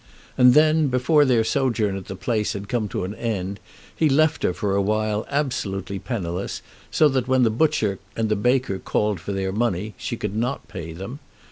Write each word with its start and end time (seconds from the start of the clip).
And 0.35 0.55
then 0.55 0.87
before 0.87 1.25
their 1.25 1.43
sojourn 1.43 1.95
at 1.95 2.05
the 2.07 2.15
place 2.15 2.53
had 2.53 2.67
come 2.67 2.87
to 2.87 3.03
an 3.03 3.13
end 3.13 3.59
he 3.95 4.09
left 4.09 4.41
her 4.41 4.51
for 4.51 4.75
awhile 4.75 5.27
absolutely 5.29 5.99
penniless, 5.99 6.63
so 6.89 7.07
that 7.09 7.27
when 7.27 7.43
the 7.43 7.51
butcher 7.51 7.99
and 8.15 8.41
baker 8.41 8.79
called 8.79 9.19
for 9.19 9.31
their 9.31 9.51
money 9.51 9.93
she 9.99 10.17
could 10.17 10.35
not 10.35 10.67
pay 10.67 10.91
them. 10.91 11.19